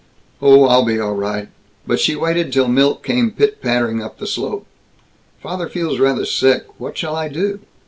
"Oh, 0.41 0.65
I'll 0.65 0.83
be 0.83 0.99
all 0.99 1.13
right." 1.13 1.47
But 1.85 1.99
she 1.99 2.15
waited 2.15 2.51
till 2.51 2.67
Milt 2.67 3.03
came 3.03 3.29
pit 3.29 3.61
pattering 3.61 4.01
up 4.01 4.17
the 4.17 4.25
slope. 4.25 4.65
"Father 5.43 5.69
feels 5.69 5.99
rather 5.99 6.25
sick. 6.25 6.65
What 6.79 6.97
shall 6.97 7.15
I 7.15 7.27
do? 7.29 7.59